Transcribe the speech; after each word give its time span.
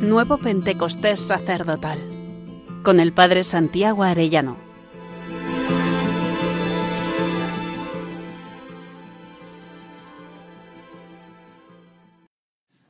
Nuevo 0.00 0.38
Pentecostés 0.38 1.18
Sacerdotal 1.18 1.98
con 2.84 3.00
el 3.00 3.12
Padre 3.12 3.42
Santiago 3.42 4.04
Arellano. 4.04 4.56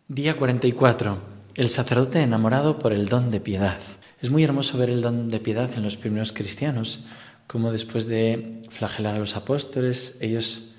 Día 0.06 0.36
44. 0.36 1.18
El 1.54 1.70
sacerdote 1.70 2.20
enamorado 2.20 2.78
por 2.78 2.92
el 2.92 3.08
don 3.08 3.30
de 3.30 3.40
piedad. 3.40 3.78
Es 4.20 4.28
muy 4.28 4.44
hermoso 4.44 4.76
ver 4.76 4.90
el 4.90 5.00
don 5.00 5.30
de 5.30 5.40
piedad 5.40 5.70
en 5.76 5.84
los 5.84 5.96
primeros 5.96 6.34
cristianos, 6.34 7.04
como 7.46 7.72
después 7.72 8.06
de 8.06 8.64
flagelar 8.68 9.14
a 9.14 9.18
los 9.18 9.34
apóstoles, 9.34 10.18
ellos 10.20 10.74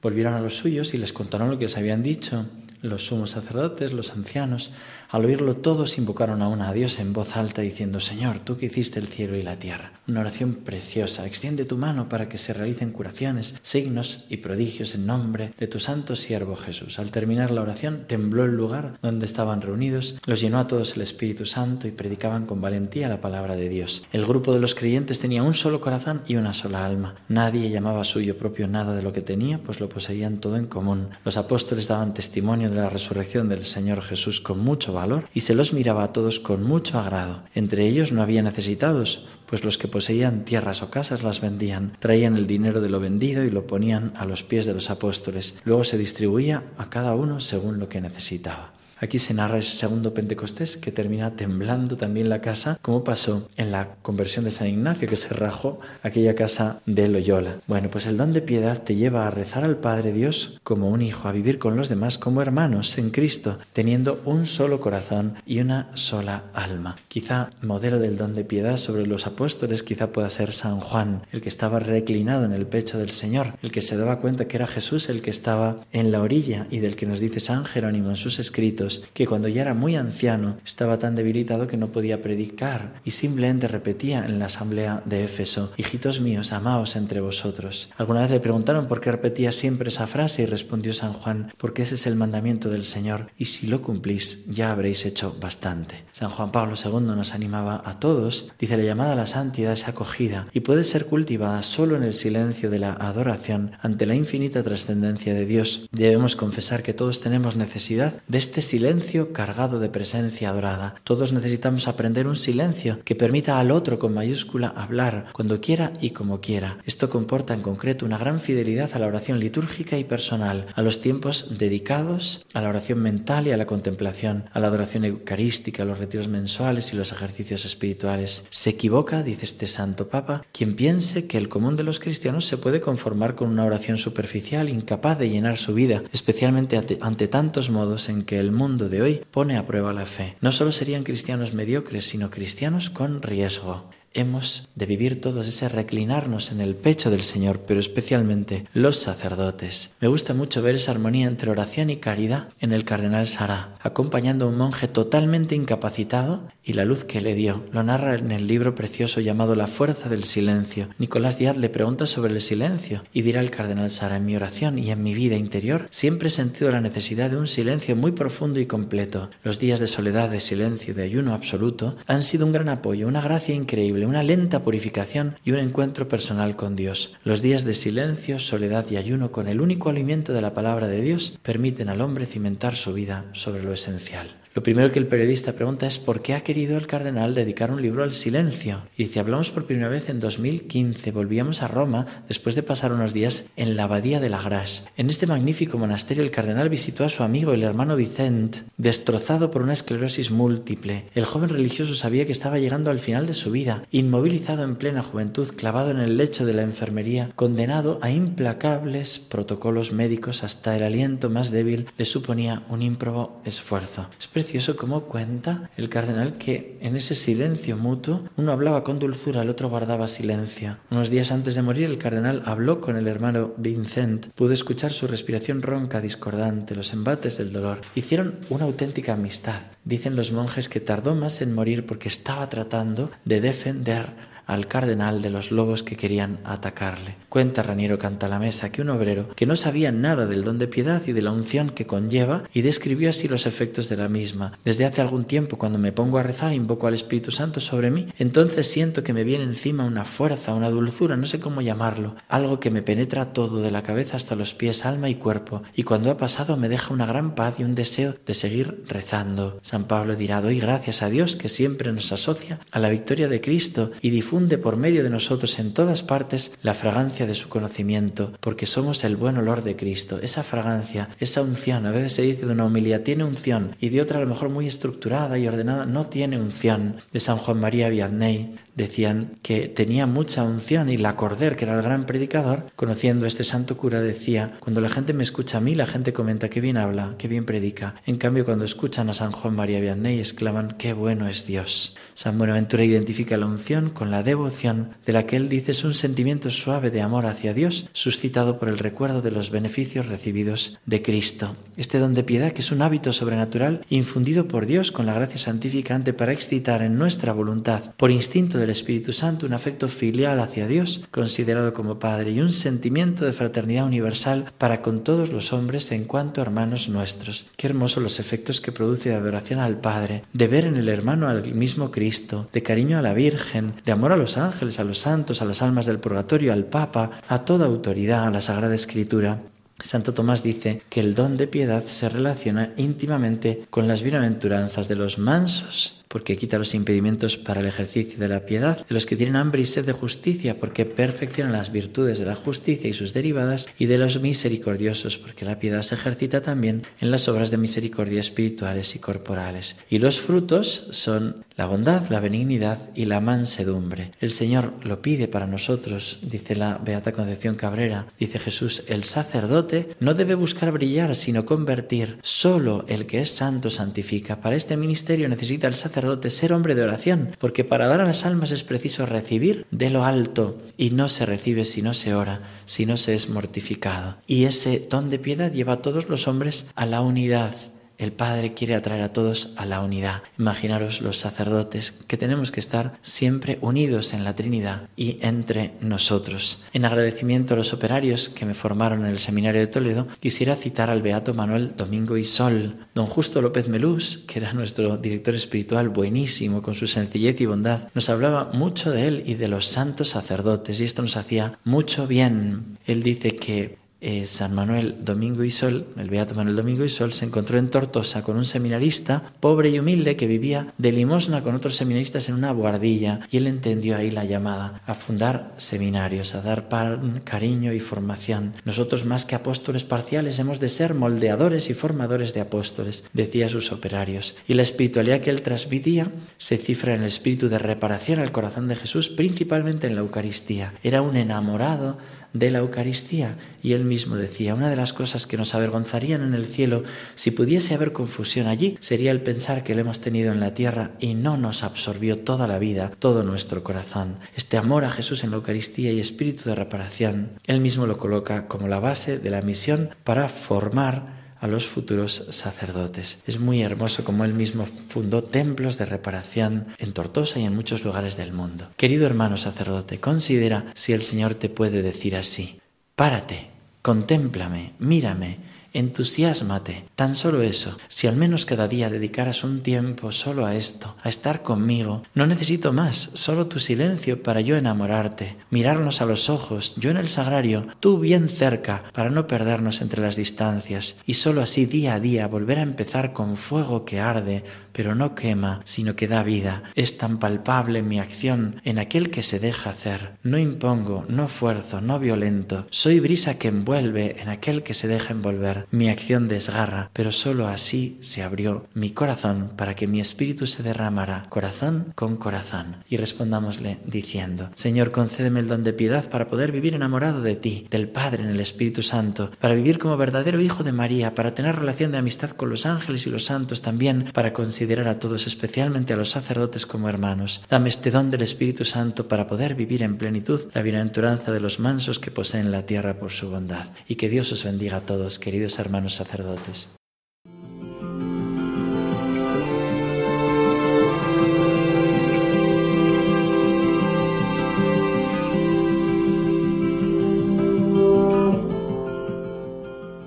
volvieron 0.00 0.32
a 0.32 0.40
los 0.40 0.56
suyos 0.56 0.94
y 0.94 0.98
les 0.98 1.12
contaron 1.12 1.50
lo 1.50 1.58
que 1.58 1.66
les 1.66 1.76
habían 1.76 2.02
dicho 2.02 2.46
los 2.84 3.06
sumos 3.06 3.30
sacerdotes, 3.30 3.92
los 3.92 4.12
ancianos, 4.12 4.70
al 5.10 5.24
oírlo 5.24 5.56
todos 5.56 5.96
invocaron 5.98 6.42
aún 6.42 6.60
a 6.60 6.72
Dios 6.72 6.98
en 6.98 7.12
voz 7.12 7.36
alta 7.36 7.62
diciendo, 7.62 8.00
Señor, 8.00 8.40
tú 8.40 8.56
que 8.56 8.66
hiciste 8.66 8.98
el 8.98 9.06
cielo 9.06 9.36
y 9.36 9.42
la 9.42 9.58
tierra. 9.58 9.92
Una 10.08 10.20
oración 10.20 10.56
preciosa. 10.56 11.26
Extiende 11.26 11.64
tu 11.64 11.76
mano 11.76 12.08
para 12.08 12.28
que 12.28 12.36
se 12.36 12.52
realicen 12.52 12.90
curaciones, 12.90 13.54
signos 13.62 14.24
y 14.28 14.38
prodigios 14.38 14.94
en 14.94 15.06
nombre 15.06 15.52
de 15.56 15.66
tu 15.66 15.78
santo 15.78 16.16
siervo 16.16 16.56
Jesús. 16.56 16.98
Al 16.98 17.10
terminar 17.10 17.52
la 17.52 17.62
oración, 17.62 18.04
tembló 18.06 18.44
el 18.44 18.56
lugar 18.56 18.98
donde 19.02 19.24
estaban 19.24 19.62
reunidos, 19.62 20.16
los 20.26 20.40
llenó 20.40 20.58
a 20.58 20.66
todos 20.66 20.96
el 20.96 21.02
Espíritu 21.02 21.46
Santo 21.46 21.86
y 21.86 21.92
predicaban 21.92 22.44
con 22.44 22.60
valentía 22.60 23.08
la 23.08 23.20
palabra 23.20 23.56
de 23.56 23.68
Dios. 23.68 24.04
El 24.12 24.26
grupo 24.26 24.52
de 24.52 24.60
los 24.60 24.74
creyentes 24.74 25.20
tenía 25.20 25.42
un 25.42 25.54
solo 25.54 25.80
corazón 25.80 26.22
y 26.26 26.36
una 26.36 26.54
sola 26.54 26.84
alma. 26.84 27.14
Nadie 27.28 27.70
llamaba 27.70 28.04
suyo 28.04 28.36
propio 28.36 28.66
nada 28.66 28.94
de 28.94 29.02
lo 29.02 29.12
que 29.12 29.22
tenía, 29.22 29.58
pues 29.58 29.80
lo 29.80 29.88
poseían 29.88 30.38
todo 30.38 30.56
en 30.56 30.66
común. 30.66 31.10
Los 31.24 31.36
apóstoles 31.36 31.88
daban 31.88 32.14
testimonio 32.14 32.73
la 32.80 32.88
resurrección 32.88 33.48
del 33.48 33.64
Señor 33.64 34.02
Jesús 34.02 34.40
con 34.40 34.58
mucho 34.58 34.92
valor 34.92 35.28
y 35.32 35.40
se 35.40 35.54
los 35.54 35.72
miraba 35.72 36.04
a 36.04 36.12
todos 36.12 36.40
con 36.40 36.62
mucho 36.62 36.98
agrado. 36.98 37.42
Entre 37.54 37.86
ellos 37.86 38.12
no 38.12 38.22
había 38.22 38.42
necesitados, 38.42 39.26
pues 39.46 39.64
los 39.64 39.78
que 39.78 39.88
poseían 39.88 40.44
tierras 40.44 40.82
o 40.82 40.90
casas 40.90 41.22
las 41.22 41.40
vendían, 41.40 41.96
traían 41.98 42.36
el 42.36 42.46
dinero 42.46 42.80
de 42.80 42.88
lo 42.88 43.00
vendido 43.00 43.44
y 43.44 43.50
lo 43.50 43.66
ponían 43.66 44.12
a 44.16 44.26
los 44.26 44.42
pies 44.42 44.66
de 44.66 44.74
los 44.74 44.90
apóstoles. 44.90 45.60
Luego 45.64 45.84
se 45.84 45.98
distribuía 45.98 46.64
a 46.78 46.90
cada 46.90 47.14
uno 47.14 47.40
según 47.40 47.78
lo 47.78 47.88
que 47.88 48.00
necesitaba. 48.00 48.72
Aquí 49.00 49.18
se 49.18 49.34
narra 49.34 49.58
ese 49.58 49.76
segundo 49.76 50.14
Pentecostés 50.14 50.76
que 50.76 50.92
termina 50.92 51.36
temblando 51.36 51.96
también 51.96 52.28
la 52.28 52.40
casa, 52.40 52.78
como 52.82 53.04
pasó 53.04 53.46
en 53.56 53.72
la 53.72 53.96
conversión 54.02 54.44
de 54.44 54.50
San 54.50 54.68
Ignacio, 54.68 55.08
que 55.08 55.16
se 55.16 55.34
rajó 55.34 55.78
aquella 56.02 56.34
casa 56.34 56.80
de 56.86 57.08
Loyola. 57.08 57.56
Bueno, 57.66 57.90
pues 57.90 58.06
el 58.06 58.16
don 58.16 58.32
de 58.32 58.42
piedad 58.42 58.82
te 58.82 58.96
lleva 58.96 59.26
a 59.26 59.30
rezar 59.30 59.64
al 59.64 59.76
Padre 59.76 60.12
Dios 60.12 60.60
como 60.62 60.88
un 60.88 61.02
hijo, 61.02 61.28
a 61.28 61.32
vivir 61.32 61.58
con 61.58 61.76
los 61.76 61.88
demás 61.88 62.18
como 62.18 62.42
hermanos 62.42 62.96
en 62.98 63.10
Cristo, 63.10 63.58
teniendo 63.72 64.20
un 64.24 64.46
solo 64.46 64.80
corazón 64.80 65.34
y 65.46 65.60
una 65.60 65.90
sola 65.94 66.44
alma. 66.54 66.96
Quizá 67.08 67.50
modelo 67.62 67.98
del 67.98 68.16
don 68.16 68.34
de 68.34 68.44
piedad 68.44 68.76
sobre 68.76 69.06
los 69.06 69.26
apóstoles, 69.26 69.82
quizá 69.82 70.12
pueda 70.12 70.30
ser 70.30 70.52
San 70.52 70.80
Juan, 70.80 71.22
el 71.32 71.40
que 71.40 71.48
estaba 71.48 71.78
reclinado 71.80 72.44
en 72.44 72.52
el 72.52 72.66
pecho 72.66 72.98
del 72.98 73.10
Señor, 73.10 73.54
el 73.62 73.70
que 73.70 73.82
se 73.82 73.96
daba 73.96 74.20
cuenta 74.20 74.46
que 74.46 74.56
era 74.56 74.66
Jesús 74.66 75.08
el 75.08 75.22
que 75.22 75.30
estaba 75.30 75.84
en 75.92 76.12
la 76.12 76.20
orilla 76.20 76.66
y 76.70 76.78
del 76.78 76.96
que 76.96 77.06
nos 77.06 77.20
dice 77.20 77.40
San 77.40 77.64
Jerónimo 77.64 78.10
en 78.10 78.16
sus 78.16 78.38
escritos 78.38 78.83
que 79.12 79.26
cuando 79.26 79.48
ya 79.48 79.62
era 79.62 79.74
muy 79.74 79.96
anciano 79.96 80.58
estaba 80.64 80.98
tan 80.98 81.14
debilitado 81.14 81.66
que 81.66 81.76
no 81.76 81.92
podía 81.92 82.22
predicar 82.22 82.94
y 83.04 83.12
simplemente 83.12 83.68
repetía 83.68 84.24
en 84.24 84.38
la 84.38 84.46
asamblea 84.46 85.02
de 85.04 85.24
Éfeso, 85.24 85.72
hijitos 85.76 86.20
míos, 86.20 86.52
amaos 86.52 86.96
entre 86.96 87.20
vosotros. 87.20 87.90
Alguna 87.96 88.22
vez 88.22 88.30
le 88.30 88.40
preguntaron 88.40 88.86
por 88.86 89.00
qué 89.00 89.10
repetía 89.12 89.52
siempre 89.52 89.88
esa 89.88 90.06
frase 90.06 90.42
y 90.42 90.46
respondió 90.46 90.94
San 90.94 91.12
Juan, 91.12 91.52
porque 91.58 91.82
ese 91.82 91.94
es 91.94 92.06
el 92.06 92.16
mandamiento 92.16 92.68
del 92.70 92.84
Señor 92.84 93.28
y 93.38 93.46
si 93.46 93.66
lo 93.66 93.82
cumplís 93.82 94.44
ya 94.46 94.70
habréis 94.70 95.06
hecho 95.06 95.36
bastante. 95.40 96.04
San 96.12 96.30
Juan 96.30 96.52
Pablo 96.52 96.74
II 96.82 97.00
nos 97.00 97.34
animaba 97.34 97.82
a 97.84 97.98
todos, 97.98 98.52
dice 98.58 98.76
la 98.76 98.84
llamada 98.84 99.12
a 99.12 99.16
la 99.16 99.26
santidad 99.26 99.72
es 99.72 99.88
acogida 99.88 100.46
y 100.52 100.60
puede 100.60 100.84
ser 100.84 101.06
cultivada 101.06 101.62
solo 101.62 101.96
en 101.96 102.04
el 102.04 102.14
silencio 102.14 102.70
de 102.70 102.78
la 102.78 102.92
adoración 102.92 103.72
ante 103.80 104.06
la 104.06 104.14
infinita 104.14 104.62
trascendencia 104.62 105.34
de 105.34 105.46
Dios. 105.46 105.88
Debemos 105.92 106.36
confesar 106.36 106.82
que 106.82 106.94
todos 106.94 107.20
tenemos 107.20 107.56
necesidad 107.56 108.22
de 108.28 108.38
este 108.38 108.60
silencio 108.60 108.73
silencio 108.74 109.32
cargado 109.32 109.78
de 109.78 109.88
presencia 109.88 110.50
adorada. 110.50 110.96
Todos 111.04 111.32
necesitamos 111.32 111.86
aprender 111.86 112.26
un 112.26 112.34
silencio 112.34 112.98
que 113.04 113.14
permita 113.14 113.60
al 113.60 113.70
otro 113.70 114.00
con 114.00 114.12
mayúscula 114.14 114.66
hablar 114.66 115.26
cuando 115.32 115.60
quiera 115.60 115.92
y 116.00 116.10
como 116.10 116.40
quiera. 116.40 116.78
Esto 116.84 117.08
comporta 117.08 117.54
en 117.54 117.62
concreto 117.62 118.04
una 118.04 118.18
gran 118.18 118.40
fidelidad 118.40 118.90
a 118.92 118.98
la 118.98 119.06
oración 119.06 119.38
litúrgica 119.38 119.96
y 119.96 120.02
personal, 120.02 120.66
a 120.74 120.82
los 120.82 121.00
tiempos 121.00 121.56
dedicados 121.56 122.44
a 122.52 122.60
la 122.62 122.68
oración 122.68 122.98
mental 122.98 123.46
y 123.46 123.52
a 123.52 123.56
la 123.56 123.66
contemplación, 123.66 124.50
a 124.52 124.58
la 124.58 124.66
adoración 124.66 125.04
eucarística, 125.04 125.84
a 125.84 125.86
los 125.86 126.00
retiros 126.00 126.26
mensuales 126.26 126.92
y 126.92 126.96
los 126.96 127.12
ejercicios 127.12 127.64
espirituales. 127.64 128.44
Se 128.50 128.70
equivoca, 128.70 129.22
dice 129.22 129.44
este 129.44 129.68
santo 129.68 130.08
papa, 130.08 130.44
quien 130.50 130.74
piense 130.74 131.28
que 131.28 131.38
el 131.38 131.48
común 131.48 131.76
de 131.76 131.84
los 131.84 132.00
cristianos 132.00 132.44
se 132.46 132.58
puede 132.58 132.80
conformar 132.80 133.36
con 133.36 133.50
una 133.50 133.64
oración 133.64 133.98
superficial 133.98 134.68
incapaz 134.68 135.16
de 135.20 135.30
llenar 135.30 135.58
su 135.58 135.74
vida, 135.74 136.02
especialmente 136.12 136.76
ante, 136.76 137.28
tantos 137.28 137.70
modos 137.70 138.08
en 138.08 138.24
que 138.24 138.40
el 138.40 138.50
mundo 138.50 138.63
de 138.64 139.02
hoy 139.02 139.22
pone 139.30 139.56
a 139.56 139.66
prueba 139.66 139.92
la 139.92 140.06
fe. 140.06 140.36
No 140.40 140.50
solo 140.50 140.72
serían 140.72 141.04
cristianos 141.04 141.52
mediocres, 141.52 142.06
sino 142.06 142.30
cristianos 142.30 142.88
con 142.88 143.20
riesgo 143.22 143.90
hemos 144.14 144.68
de 144.74 144.86
vivir 144.86 145.20
todos 145.20 145.46
ese 145.46 145.68
reclinarnos 145.68 146.52
en 146.52 146.60
el 146.60 146.74
pecho 146.74 147.10
del 147.10 147.22
Señor, 147.22 147.60
pero 147.66 147.80
especialmente 147.80 148.66
los 148.72 148.96
sacerdotes. 148.96 149.92
Me 150.00 150.08
gusta 150.08 150.32
mucho 150.34 150.62
ver 150.62 150.76
esa 150.76 150.92
armonía 150.92 151.26
entre 151.26 151.50
oración 151.50 151.90
y 151.90 151.96
caridad 151.96 152.48
en 152.60 152.72
el 152.72 152.84
cardenal 152.84 153.26
Sará, 153.26 153.76
acompañando 153.80 154.46
a 154.46 154.48
un 154.48 154.56
monje 154.56 154.88
totalmente 154.88 155.54
incapacitado 155.54 156.48
y 156.62 156.72
la 156.72 156.84
luz 156.84 157.04
que 157.04 157.20
le 157.20 157.34
dio. 157.34 157.64
Lo 157.72 157.82
narra 157.82 158.14
en 158.14 158.30
el 158.30 158.46
libro 158.46 158.74
precioso 158.74 159.20
llamado 159.20 159.54
La 159.54 159.66
fuerza 159.66 160.08
del 160.08 160.24
silencio. 160.24 160.88
Nicolás 160.98 161.36
Díaz 161.36 161.56
le 161.56 161.68
pregunta 161.68 162.06
sobre 162.06 162.32
el 162.32 162.40
silencio 162.40 163.04
y 163.12 163.22
dirá 163.22 163.40
el 163.40 163.50
cardenal 163.50 163.90
Sara, 163.90 164.16
en 164.16 164.24
mi 164.24 164.36
oración 164.36 164.78
y 164.78 164.90
en 164.90 165.02
mi 165.02 165.14
vida 165.14 165.36
interior 165.36 165.86
siempre 165.90 166.28
he 166.28 166.30
sentido 166.30 166.70
la 166.70 166.80
necesidad 166.80 167.30
de 167.30 167.36
un 167.36 167.48
silencio 167.48 167.96
muy 167.96 168.12
profundo 168.12 168.60
y 168.60 168.66
completo. 168.66 169.28
Los 169.42 169.58
días 169.58 169.80
de 169.80 169.86
soledad, 169.86 170.30
de 170.30 170.40
silencio, 170.40 170.94
de 170.94 171.02
ayuno 171.02 171.34
absoluto 171.34 171.96
han 172.06 172.22
sido 172.22 172.46
un 172.46 172.52
gran 172.52 172.68
apoyo, 172.68 173.08
una 173.08 173.20
gracia 173.20 173.54
increíble 173.54 174.03
una 174.06 174.22
lenta 174.22 174.62
purificación 174.62 175.36
y 175.44 175.52
un 175.52 175.58
encuentro 175.58 176.08
personal 176.08 176.56
con 176.56 176.76
Dios. 176.76 177.16
Los 177.24 177.42
días 177.42 177.64
de 177.64 177.74
silencio, 177.74 178.38
soledad 178.38 178.84
y 178.90 178.96
ayuno 178.96 179.32
con 179.32 179.48
el 179.48 179.60
único 179.60 179.90
alimento 179.90 180.32
de 180.32 180.40
la 180.40 180.54
palabra 180.54 180.88
de 180.88 181.00
Dios 181.00 181.38
permiten 181.42 181.88
al 181.88 182.00
hombre 182.00 182.26
cimentar 182.26 182.74
su 182.74 182.92
vida 182.92 183.26
sobre 183.32 183.62
lo 183.62 183.72
esencial. 183.72 184.26
Lo 184.54 184.62
primero 184.62 184.92
que 184.92 185.00
el 185.00 185.08
periodista 185.08 185.54
pregunta 185.54 185.88
es 185.88 185.98
por 185.98 186.22
qué 186.22 186.32
ha 186.34 186.42
querido 186.42 186.78
el 186.78 186.86
cardenal 186.86 187.34
dedicar 187.34 187.72
un 187.72 187.82
libro 187.82 188.04
al 188.04 188.14
silencio. 188.14 188.82
Y 188.96 189.02
dice, 189.02 189.18
hablamos 189.18 189.50
por 189.50 189.66
primera 189.66 189.88
vez 189.88 190.08
en 190.08 190.20
2015, 190.20 191.10
volvíamos 191.10 191.60
a 191.62 191.66
Roma 191.66 192.06
después 192.28 192.54
de 192.54 192.62
pasar 192.62 192.92
unos 192.92 193.12
días 193.12 193.46
en 193.56 193.76
la 193.76 193.84
abadía 193.84 194.20
de 194.20 194.28
la 194.28 194.40
Grache. 194.40 194.84
En 194.96 195.10
este 195.10 195.26
magnífico 195.26 195.76
monasterio 195.76 196.22
el 196.22 196.30
cardenal 196.30 196.68
visitó 196.68 197.02
a 197.02 197.08
su 197.08 197.24
amigo 197.24 197.52
el 197.52 197.64
hermano 197.64 197.96
Vicente, 197.96 198.62
destrozado 198.76 199.50
por 199.50 199.62
una 199.62 199.72
esclerosis 199.72 200.30
múltiple. 200.30 201.06
El 201.16 201.24
joven 201.24 201.48
religioso 201.48 201.96
sabía 201.96 202.24
que 202.24 202.30
estaba 202.30 202.60
llegando 202.60 202.92
al 202.92 203.00
final 203.00 203.26
de 203.26 203.34
su 203.34 203.50
vida, 203.50 203.84
inmovilizado 203.90 204.62
en 204.62 204.76
plena 204.76 205.02
juventud, 205.02 205.48
clavado 205.56 205.90
en 205.90 205.98
el 205.98 206.16
lecho 206.16 206.46
de 206.46 206.54
la 206.54 206.62
enfermería, 206.62 207.32
condenado 207.34 207.98
a 208.02 208.10
implacables 208.12 209.18
protocolos 209.18 209.90
médicos 209.90 210.44
hasta 210.44 210.76
el 210.76 210.84
aliento 210.84 211.28
más 211.28 211.50
débil 211.50 211.88
le 211.98 212.04
suponía 212.04 212.62
un 212.68 212.82
ímprobo 212.82 213.42
esfuerzo 213.44 214.08
precioso 214.44 214.76
cómo 214.76 215.04
cuenta 215.04 215.70
el 215.74 215.88
cardenal 215.88 216.36
que 216.36 216.76
en 216.82 216.96
ese 216.96 217.14
silencio 217.14 217.78
mutuo 217.78 218.28
uno 218.36 218.52
hablaba 218.52 218.84
con 218.84 218.98
dulzura, 218.98 219.40
el 219.40 219.48
otro 219.48 219.70
guardaba 219.70 220.06
silencio. 220.06 220.76
Unos 220.90 221.08
días 221.08 221.32
antes 221.32 221.54
de 221.54 221.62
morir 221.62 221.88
el 221.88 221.96
cardenal 221.96 222.42
habló 222.44 222.82
con 222.82 222.98
el 222.98 223.08
hermano 223.08 223.54
Vincent, 223.56 224.26
pudo 224.34 224.52
escuchar 224.52 224.92
su 224.92 225.06
respiración 225.06 225.62
ronca, 225.62 226.02
discordante, 226.02 226.74
los 226.74 226.92
embates 226.92 227.38
del 227.38 227.54
dolor. 227.54 227.80
Hicieron 227.94 228.34
una 228.50 228.66
auténtica 228.66 229.14
amistad. 229.14 229.62
Dicen 229.86 230.14
los 230.14 230.30
monjes 230.30 230.68
que 230.68 230.80
tardó 230.80 231.14
más 231.14 231.40
en 231.40 231.54
morir 231.54 231.86
porque 231.86 232.08
estaba 232.08 232.50
tratando 232.50 233.10
de 233.24 233.40
defender 233.40 234.33
al 234.46 234.66
cardenal 234.66 235.22
de 235.22 235.30
los 235.30 235.50
lobos 235.50 235.82
que 235.82 235.96
querían 235.96 236.40
atacarle. 236.44 237.16
Cuenta 237.28 237.62
Raniero 237.62 237.98
Cantalamesa 237.98 238.70
que 238.70 238.82
un 238.82 238.90
obrero 238.90 239.28
que 239.34 239.46
no 239.46 239.56
sabía 239.56 239.92
nada 239.92 240.26
del 240.26 240.44
don 240.44 240.58
de 240.58 240.68
piedad 240.68 241.02
y 241.06 241.12
de 241.12 241.22
la 241.22 241.32
unción 241.32 241.70
que 241.70 241.86
conlleva 241.86 242.44
y 242.52 242.62
describió 242.62 243.10
así 243.10 243.28
los 243.28 243.46
efectos 243.46 243.88
de 243.88 243.96
la 243.96 244.08
misma. 244.08 244.52
Desde 244.64 244.84
hace 244.84 245.00
algún 245.00 245.24
tiempo 245.24 245.58
cuando 245.58 245.78
me 245.78 245.92
pongo 245.92 246.18
a 246.18 246.22
rezar 246.22 246.52
invoco 246.52 246.86
al 246.86 246.94
Espíritu 246.94 247.30
Santo 247.30 247.60
sobre 247.60 247.90
mí, 247.90 248.08
entonces 248.18 248.70
siento 248.70 249.02
que 249.02 249.12
me 249.12 249.24
viene 249.24 249.44
encima 249.44 249.84
una 249.84 250.04
fuerza, 250.04 250.54
una 250.54 250.70
dulzura, 250.70 251.16
no 251.16 251.26
sé 251.26 251.40
cómo 251.40 251.60
llamarlo, 251.60 252.14
algo 252.28 252.60
que 252.60 252.70
me 252.70 252.82
penetra 252.82 253.32
todo 253.32 253.62
de 253.62 253.70
la 253.70 253.82
cabeza 253.82 254.16
hasta 254.16 254.36
los 254.36 254.54
pies, 254.54 254.84
alma 254.84 255.08
y 255.08 255.16
cuerpo, 255.16 255.62
y 255.74 255.82
cuando 255.82 256.10
ha 256.10 256.16
pasado 256.16 256.56
me 256.56 256.68
deja 256.68 256.94
una 256.94 257.06
gran 257.06 257.34
paz 257.34 257.60
y 257.60 257.64
un 257.64 257.74
deseo 257.74 258.14
de 258.26 258.34
seguir 258.34 258.84
rezando. 258.88 259.58
San 259.62 259.84
Pablo 259.84 260.16
dirá, 260.16 260.40
doy 260.40 260.60
gracias 260.60 261.02
a 261.02 261.10
Dios 261.10 261.36
que 261.36 261.48
siempre 261.48 261.92
nos 261.92 262.12
asocia 262.12 262.60
a 262.70 262.78
la 262.78 262.88
victoria 262.88 263.28
de 263.28 263.40
Cristo 263.40 263.90
y 264.00 264.10
difunde 264.34 264.58
por 264.58 264.76
medio 264.76 265.04
de 265.04 265.10
nosotros 265.10 265.60
en 265.60 265.72
todas 265.72 266.02
partes 266.02 266.58
la 266.60 266.74
fragancia 266.74 267.24
de 267.24 267.36
su 267.36 267.48
conocimiento, 267.48 268.32
porque 268.40 268.66
somos 268.66 269.04
el 269.04 269.14
buen 269.14 269.36
olor 269.36 269.62
de 269.62 269.76
Cristo. 269.76 270.18
Esa 270.20 270.42
fragancia, 270.42 271.08
esa 271.20 271.40
unción, 271.40 271.86
a 271.86 271.92
veces 271.92 272.14
se 272.14 272.22
dice 272.22 272.44
de 272.44 272.50
una 272.50 272.64
homilía 272.64 273.04
tiene 273.04 273.22
unción 273.22 273.76
y 273.78 273.90
de 273.90 274.02
otra 274.02 274.18
a 274.18 274.22
lo 274.22 274.26
mejor 274.26 274.48
muy 274.48 274.66
estructurada 274.66 275.38
y 275.38 275.46
ordenada 275.46 275.86
no 275.86 276.08
tiene 276.08 276.40
unción. 276.40 276.96
De 277.12 277.20
San 277.20 277.38
Juan 277.38 277.60
María 277.60 277.88
Vianney 277.90 278.56
decían 278.74 279.38
que 279.42 279.68
tenía 279.68 280.06
mucha 280.08 280.42
unción 280.42 280.88
y 280.90 280.96
la 280.96 281.14
Corder, 281.14 281.54
que 281.54 281.64
era 281.64 281.76
el 281.76 281.82
gran 281.82 282.04
predicador, 282.04 282.66
conociendo 282.74 283.26
este 283.26 283.44
santo 283.44 283.76
cura, 283.76 284.02
decía, 284.02 284.54
cuando 284.58 284.80
la 284.80 284.88
gente 284.88 285.12
me 285.12 285.22
escucha 285.22 285.58
a 285.58 285.60
mí, 285.60 285.76
la 285.76 285.86
gente 285.86 286.12
comenta 286.12 286.48
que 286.48 286.60
bien 286.60 286.76
habla, 286.76 287.14
que 287.18 287.28
bien 287.28 287.44
predica. 287.44 287.94
En 288.04 288.16
cambio, 288.16 288.44
cuando 288.44 288.64
escuchan 288.64 289.08
a 289.10 289.14
San 289.14 289.30
Juan 289.30 289.54
María 289.54 289.78
Vianney, 289.78 290.18
exclaman, 290.18 290.74
qué 290.76 290.92
bueno 290.92 291.28
es 291.28 291.46
Dios. 291.46 291.94
San 292.14 292.36
Buenaventura 292.36 292.82
identifica 292.82 293.36
la 293.36 293.46
unción 293.46 293.90
con 293.90 294.10
la 294.10 294.23
devoción, 294.24 294.90
de 295.06 295.12
la 295.12 295.26
que 295.26 295.36
él 295.36 295.48
dice 295.48 295.70
es 295.70 295.84
un 295.84 295.94
sentimiento 295.94 296.50
suave 296.50 296.90
de 296.90 297.02
amor 297.02 297.26
hacia 297.26 297.54
Dios, 297.54 297.88
suscitado 297.92 298.58
por 298.58 298.68
el 298.68 298.78
recuerdo 298.78 299.22
de 299.22 299.30
los 299.30 299.50
beneficios 299.50 300.06
recibidos 300.06 300.78
de 300.86 301.02
Cristo. 301.02 301.56
Este 301.76 301.98
don 301.98 302.14
de 302.14 302.24
piedad, 302.24 302.52
que 302.52 302.62
es 302.62 302.72
un 302.72 302.82
hábito 302.82 303.12
sobrenatural 303.12 303.84
infundido 303.88 304.48
por 304.48 304.66
Dios 304.66 304.90
con 304.90 305.06
la 305.06 305.14
gracia 305.14 305.38
santificante 305.38 306.12
para 306.12 306.32
excitar 306.32 306.82
en 306.82 306.98
nuestra 306.98 307.32
voluntad, 307.32 307.94
por 307.96 308.10
instinto 308.10 308.58
del 308.58 308.70
Espíritu 308.70 309.12
Santo, 309.12 309.46
un 309.46 309.52
afecto 309.52 309.88
filial 309.88 310.40
hacia 310.40 310.66
Dios, 310.66 311.02
considerado 311.10 311.72
como 311.74 311.98
Padre, 311.98 312.32
y 312.32 312.40
un 312.40 312.52
sentimiento 312.52 313.24
de 313.24 313.32
fraternidad 313.32 313.86
universal 313.86 314.46
para 314.58 314.82
con 314.82 315.04
todos 315.04 315.30
los 315.30 315.52
hombres 315.52 315.92
en 315.92 316.04
cuanto 316.04 316.40
hermanos 316.40 316.88
nuestros. 316.88 317.46
Qué 317.56 317.66
hermosos 317.66 318.02
los 318.02 318.18
efectos 318.18 318.60
que 318.60 318.72
produce 318.72 319.10
de 319.10 319.16
adoración 319.16 319.60
al 319.60 319.80
Padre, 319.80 320.24
de 320.32 320.48
ver 320.48 320.64
en 320.64 320.76
el 320.76 320.88
hermano 320.88 321.28
al 321.28 321.54
mismo 321.54 321.90
Cristo, 321.90 322.48
de 322.52 322.62
cariño 322.62 322.98
a 322.98 323.02
la 323.02 323.14
Virgen, 323.14 323.72
de 323.84 323.92
amor 323.92 324.12
a 324.14 324.16
los 324.16 324.38
ángeles, 324.38 324.80
a 324.80 324.84
los 324.84 324.98
santos, 324.98 325.42
a 325.42 325.44
las 325.44 325.60
almas 325.62 325.86
del 325.86 325.98
purgatorio, 325.98 326.52
al 326.52 326.64
Papa, 326.64 327.10
a 327.28 327.44
toda 327.44 327.66
autoridad, 327.66 328.26
a 328.26 328.30
la 328.30 328.40
Sagrada 328.40 328.74
Escritura. 328.74 329.42
Santo 329.82 330.14
Tomás 330.14 330.42
dice 330.42 330.82
que 330.88 331.00
el 331.00 331.14
don 331.14 331.36
de 331.36 331.48
piedad 331.48 331.84
se 331.84 332.08
relaciona 332.08 332.72
íntimamente 332.76 333.66
con 333.70 333.88
las 333.88 334.02
bienaventuranzas 334.02 334.88
de 334.88 334.94
los 334.94 335.18
mansos, 335.18 336.03
porque 336.14 336.36
quita 336.36 336.58
los 336.58 336.74
impedimentos 336.74 337.36
para 337.36 337.60
el 337.60 337.66
ejercicio 337.66 338.20
de 338.20 338.28
la 338.28 338.46
piedad, 338.46 338.86
de 338.86 338.94
los 338.94 339.04
que 339.04 339.16
tienen 339.16 339.34
hambre 339.34 339.62
y 339.62 339.66
sed 339.66 339.84
de 339.84 339.90
justicia, 339.90 340.60
porque 340.60 340.86
perfecciona 340.86 341.50
las 341.50 341.72
virtudes 341.72 342.20
de 342.20 342.24
la 342.24 342.36
justicia 342.36 342.88
y 342.88 342.92
sus 342.92 343.12
derivadas, 343.12 343.66
y 343.80 343.86
de 343.86 343.98
los 343.98 344.20
misericordiosos, 344.20 345.18
porque 345.18 345.44
la 345.44 345.58
piedad 345.58 345.82
se 345.82 345.96
ejercita 345.96 346.40
también 346.40 346.84
en 347.00 347.10
las 347.10 347.26
obras 347.26 347.50
de 347.50 347.56
misericordia 347.56 348.20
espirituales 348.20 348.94
y 348.94 349.00
corporales. 349.00 349.74
Y 349.90 349.98
los 349.98 350.20
frutos 350.20 350.86
son 350.92 351.44
la 351.56 351.66
bondad, 351.66 352.08
la 352.10 352.20
benignidad 352.20 352.78
y 352.94 353.06
la 353.06 353.20
mansedumbre. 353.20 354.12
El 354.20 354.30
Señor 354.30 354.74
lo 354.84 355.02
pide 355.02 355.26
para 355.26 355.48
nosotros, 355.48 356.20
dice 356.22 356.54
la 356.54 356.78
Beata 356.78 357.10
Concepción 357.10 357.56
Cabrera, 357.56 358.06
dice 358.20 358.38
Jesús, 358.38 358.84
el 358.86 359.02
sacerdote 359.02 359.88
no 359.98 360.14
debe 360.14 360.36
buscar 360.36 360.70
brillar, 360.70 361.16
sino 361.16 361.44
convertir. 361.44 362.18
Solo 362.22 362.84
el 362.86 363.06
que 363.06 363.20
es 363.20 363.30
santo 363.30 363.68
santifica. 363.68 364.40
Para 364.40 364.54
este 364.54 364.76
ministerio 364.76 365.28
necesita 365.28 365.66
el 365.66 365.74
sacerdote 365.74 366.03
ser 366.30 366.52
hombre 366.52 366.74
de 366.74 366.82
oración, 366.82 367.30
porque 367.38 367.64
para 367.64 367.86
dar 367.86 368.00
a 368.00 368.04
las 368.04 368.24
almas 368.24 368.52
es 368.52 368.62
preciso 368.62 369.06
recibir 369.06 369.66
de 369.70 369.90
lo 369.90 370.04
alto, 370.04 370.58
y 370.76 370.90
no 370.90 371.08
se 371.08 371.26
recibe 371.26 371.64
si 371.64 371.82
no 371.82 371.94
se 371.94 372.14
ora, 372.14 372.40
si 372.66 372.86
no 372.86 372.96
se 372.96 373.14
es 373.14 373.28
mortificado. 373.28 374.16
Y 374.26 374.44
ese 374.44 374.86
don 374.90 375.10
de 375.10 375.18
piedad 375.18 375.52
lleva 375.52 375.74
a 375.74 375.82
todos 375.82 376.08
los 376.08 376.28
hombres 376.28 376.66
a 376.74 376.86
la 376.86 377.00
unidad, 377.00 377.54
el 377.98 378.12
Padre 378.12 378.54
quiere 378.54 378.74
atraer 378.74 379.02
a 379.02 379.12
todos 379.12 379.52
a 379.56 379.66
la 379.66 379.80
unidad. 379.80 380.22
Imaginaros 380.38 381.00
los 381.00 381.18
sacerdotes 381.18 381.92
que 382.06 382.16
tenemos 382.16 382.52
que 382.52 382.60
estar 382.60 382.94
siempre 383.02 383.58
unidos 383.60 384.12
en 384.12 384.24
la 384.24 384.34
Trinidad 384.34 384.88
y 384.96 385.18
entre 385.22 385.72
nosotros. 385.80 386.62
En 386.72 386.84
agradecimiento 386.84 387.54
a 387.54 387.56
los 387.56 387.72
operarios 387.72 388.28
que 388.28 388.46
me 388.46 388.54
formaron 388.54 389.00
en 389.00 389.10
el 389.10 389.18
Seminario 389.18 389.60
de 389.60 389.66
Toledo, 389.66 390.06
quisiera 390.20 390.56
citar 390.56 390.90
al 390.90 391.02
Beato 391.02 391.34
Manuel 391.34 391.74
Domingo 391.76 392.16
y 392.16 392.24
Sol, 392.24 392.76
don 392.94 393.06
Justo 393.06 393.42
López 393.42 393.68
Melús, 393.68 394.24
que 394.26 394.38
era 394.38 394.52
nuestro 394.52 394.96
director 394.96 395.34
espiritual 395.34 395.88
buenísimo 395.88 396.62
con 396.62 396.74
su 396.74 396.86
sencillez 396.86 397.40
y 397.40 397.46
bondad, 397.46 397.88
nos 397.94 398.08
hablaba 398.08 398.50
mucho 398.52 398.90
de 398.90 399.08
él 399.08 399.22
y 399.26 399.34
de 399.34 399.48
los 399.48 399.66
santos 399.66 400.10
sacerdotes 400.10 400.80
y 400.80 400.84
esto 400.84 401.02
nos 401.02 401.16
hacía 401.16 401.58
mucho 401.64 402.06
bien. 402.06 402.78
Él 402.86 403.02
dice 403.02 403.36
que 403.36 403.83
eh, 404.06 404.26
San 404.26 404.54
Manuel 404.54 404.96
Domingo 405.02 405.44
y 405.44 405.50
Sol, 405.50 405.86
el 405.96 406.10
Beato 406.10 406.34
Manuel 406.34 406.56
Domingo 406.56 406.84
y 406.84 406.90
Sol, 406.90 407.14
se 407.14 407.24
encontró 407.24 407.56
en 407.56 407.70
Tortosa 407.70 408.22
con 408.22 408.36
un 408.36 408.44
seminarista 408.44 409.32
pobre 409.40 409.70
y 409.70 409.78
humilde 409.78 410.14
que 410.14 410.26
vivía 410.26 410.74
de 410.76 410.92
limosna 410.92 411.42
con 411.42 411.54
otros 411.54 411.76
seminaristas 411.76 412.28
en 412.28 412.34
una 412.34 412.50
guardilla 412.50 413.20
y 413.30 413.38
él 413.38 413.46
entendió 413.46 413.96
ahí 413.96 414.10
la 414.10 414.26
llamada 414.26 414.82
a 414.86 414.92
fundar 414.92 415.54
seminarios, 415.56 416.34
a 416.34 416.42
dar 416.42 416.68
pan, 416.68 417.22
cariño 417.24 417.72
y 417.72 417.80
formación. 417.80 418.52
Nosotros 418.66 419.06
más 419.06 419.24
que 419.24 419.36
apóstoles 419.36 419.84
parciales 419.84 420.38
hemos 420.38 420.60
de 420.60 420.68
ser 420.68 420.92
moldeadores 420.92 421.70
y 421.70 421.74
formadores 421.74 422.34
de 422.34 422.42
apóstoles, 422.42 423.04
decía 423.14 423.48
sus 423.48 423.72
operarios. 423.72 424.36
Y 424.46 424.52
la 424.52 424.62
espiritualidad 424.62 425.20
que 425.20 425.30
él 425.30 425.40
transmitía 425.40 426.12
se 426.36 426.58
cifra 426.58 426.92
en 426.92 427.00
el 427.00 427.06
espíritu 427.06 427.48
de 427.48 427.58
reparación 427.58 428.18
al 428.18 428.32
corazón 428.32 428.68
de 428.68 428.76
Jesús, 428.76 429.08
principalmente 429.08 429.86
en 429.86 429.94
la 429.94 430.02
Eucaristía. 430.02 430.74
Era 430.82 431.00
un 431.00 431.16
enamorado 431.16 431.96
de 432.34 432.50
la 432.50 432.58
Eucaristía. 432.58 433.38
Y 433.62 433.72
él 433.72 433.84
mismo 433.84 434.16
decía, 434.16 434.54
una 434.54 434.68
de 434.68 434.76
las 434.76 434.92
cosas 434.92 435.26
que 435.26 435.38
nos 435.38 435.54
avergonzarían 435.54 436.22
en 436.22 436.34
el 436.34 436.44
cielo, 436.44 436.82
si 437.14 437.30
pudiese 437.30 437.74
haber 437.74 437.92
confusión 437.92 438.46
allí, 438.46 438.76
sería 438.80 439.10
el 439.10 439.22
pensar 439.22 439.64
que 439.64 439.74
lo 439.74 439.80
hemos 439.80 440.00
tenido 440.00 440.32
en 440.32 440.40
la 440.40 440.52
tierra 440.52 440.90
y 441.00 441.14
no 441.14 441.38
nos 441.38 441.62
absorbió 441.62 442.18
toda 442.18 442.46
la 442.46 442.58
vida, 442.58 442.92
todo 442.98 443.22
nuestro 443.22 443.64
corazón. 443.64 444.16
Este 444.36 444.58
amor 444.58 444.84
a 444.84 444.90
Jesús 444.90 445.24
en 445.24 445.30
la 445.30 445.36
Eucaristía 445.36 445.92
y 445.92 446.00
espíritu 446.00 446.50
de 446.50 446.56
reparación, 446.56 447.30
él 447.46 447.60
mismo 447.60 447.86
lo 447.86 447.96
coloca 447.96 448.48
como 448.48 448.68
la 448.68 448.80
base 448.80 449.18
de 449.18 449.30
la 449.30 449.40
misión 449.40 449.90
para 450.04 450.28
formar 450.28 451.23
a 451.40 451.46
los 451.46 451.66
futuros 451.66 452.26
sacerdotes. 452.30 453.18
Es 453.26 453.38
muy 453.38 453.62
hermoso 453.62 454.04
como 454.04 454.24
él 454.24 454.34
mismo 454.34 454.66
fundó 454.88 455.24
templos 455.24 455.78
de 455.78 455.86
reparación 455.86 456.68
en 456.78 456.92
Tortosa 456.92 457.40
y 457.40 457.44
en 457.44 457.54
muchos 457.54 457.84
lugares 457.84 458.16
del 458.16 458.32
mundo. 458.32 458.68
Querido 458.76 459.06
hermano 459.06 459.36
sacerdote, 459.36 460.00
considera 460.00 460.72
si 460.74 460.92
el 460.92 461.02
Señor 461.02 461.34
te 461.34 461.48
puede 461.48 461.82
decir 461.82 462.16
así, 462.16 462.60
párate, 462.96 463.48
contémplame, 463.82 464.72
mírame, 464.78 465.38
entusiasmate. 465.74 466.86
Tan 466.94 467.14
solo 467.16 467.42
eso, 467.42 467.76
si 467.88 468.06
al 468.06 468.16
menos 468.16 468.46
cada 468.46 468.68
día 468.68 468.88
dedicaras 468.88 469.44
un 469.44 469.62
tiempo 469.62 470.12
solo 470.12 470.46
a 470.46 470.54
esto, 470.54 470.96
a 471.02 471.08
estar 471.08 471.42
conmigo, 471.42 472.02
no 472.14 472.26
necesito 472.26 472.72
más, 472.72 473.10
solo 473.14 473.48
tu 473.48 473.58
silencio 473.58 474.22
para 474.22 474.40
yo 474.40 474.56
enamorarte, 474.56 475.36
mirarnos 475.50 476.00
a 476.00 476.06
los 476.06 476.30
ojos, 476.30 476.74
yo 476.76 476.90
en 476.90 476.96
el 476.96 477.08
sagrario, 477.08 477.66
tú 477.80 477.98
bien 477.98 478.28
cerca, 478.28 478.84
para 478.92 479.10
no 479.10 479.26
perdernos 479.26 479.82
entre 479.82 480.00
las 480.00 480.16
distancias, 480.16 480.96
y 481.04 481.14
solo 481.14 481.42
así 481.42 481.66
día 481.66 481.94
a 481.94 482.00
día 482.00 482.26
volver 482.28 482.58
a 482.58 482.62
empezar 482.62 483.12
con 483.12 483.36
fuego 483.36 483.84
que 483.84 484.00
arde, 484.00 484.44
pero 484.74 484.94
no 484.94 485.14
quema, 485.14 485.60
sino 485.64 485.94
que 485.94 486.08
da 486.08 486.22
vida. 486.22 486.64
Es 486.74 486.98
tan 486.98 487.18
palpable 487.18 487.82
mi 487.82 488.00
acción 488.00 488.60
en 488.64 488.78
aquel 488.78 489.10
que 489.10 489.22
se 489.22 489.38
deja 489.38 489.70
hacer. 489.70 490.16
No 490.22 490.36
impongo, 490.36 491.06
no 491.08 491.28
fuerzo, 491.28 491.80
no 491.80 491.98
violento. 492.00 492.66
Soy 492.70 492.98
brisa 492.98 493.38
que 493.38 493.48
envuelve 493.48 494.16
en 494.20 494.28
aquel 494.28 494.64
que 494.64 494.74
se 494.74 494.88
deja 494.88 495.12
envolver. 495.12 495.63
Mi 495.70 495.88
acción 495.88 496.28
desgarra, 496.28 496.90
pero 496.92 497.12
sólo 497.12 497.48
así 497.48 497.98
se 498.00 498.22
abrió 498.22 498.66
mi 498.74 498.90
corazón 498.90 499.52
para 499.56 499.74
que 499.74 499.86
mi 499.86 500.00
espíritu 500.00 500.46
se 500.46 500.62
derramara 500.62 501.26
corazón 501.28 501.92
con 501.94 502.16
corazón. 502.16 502.76
Y 502.88 502.96
respondámosle 502.96 503.78
diciendo, 503.86 504.50
Señor, 504.54 504.90
concédeme 504.92 505.40
el 505.40 505.48
don 505.48 505.64
de 505.64 505.72
piedad 505.72 506.08
para 506.08 506.28
poder 506.28 506.52
vivir 506.52 506.74
enamorado 506.74 507.22
de 507.22 507.36
ti, 507.36 507.66
del 507.70 507.88
Padre 507.88 508.22
en 508.22 508.30
el 508.30 508.40
Espíritu 508.40 508.82
Santo, 508.82 509.30
para 509.40 509.54
vivir 509.54 509.78
como 509.78 509.96
verdadero 509.96 510.40
Hijo 510.40 510.62
de 510.64 510.72
María, 510.72 511.14
para 511.14 511.34
tener 511.34 511.56
relación 511.56 511.92
de 511.92 511.98
amistad 511.98 512.30
con 512.30 512.50
los 512.50 512.66
ángeles 512.66 513.06
y 513.06 513.10
los 513.10 513.24
santos 513.24 513.60
también, 513.60 514.06
para 514.12 514.32
considerar 514.32 514.88
a 514.88 514.98
todos, 514.98 515.26
especialmente 515.26 515.92
a 515.92 515.96
los 515.96 516.10
sacerdotes, 516.10 516.66
como 516.66 516.88
hermanos. 516.88 517.42
Dame 517.48 517.68
este 517.68 517.90
don 517.90 518.10
del 518.10 518.22
Espíritu 518.22 518.64
Santo 518.64 519.08
para 519.08 519.26
poder 519.26 519.54
vivir 519.54 519.82
en 519.82 519.96
plenitud 519.96 520.40
la 520.52 520.62
bienaventuranza 520.62 521.32
de 521.32 521.40
los 521.40 521.60
mansos 521.60 521.98
que 521.98 522.10
poseen 522.10 522.50
la 522.52 522.66
tierra 522.66 522.98
por 522.98 523.12
su 523.12 523.30
bondad. 523.30 523.66
Y 523.88 523.96
que 523.96 524.08
Dios 524.08 524.32
os 524.32 524.44
bendiga 524.44 524.78
a 524.78 524.86
todos, 524.86 525.18
hermanos 525.58 525.94
sacerdotes. 525.94 526.68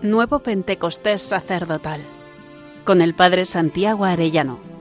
Nuevo 0.01 0.39
Pentecostés 0.39 1.21
sacerdotal 1.21 2.01
con 2.85 3.01
el 3.01 3.13
Padre 3.13 3.45
Santiago 3.45 4.05
Arellano. 4.05 4.76